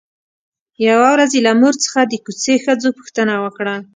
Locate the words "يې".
1.35-1.41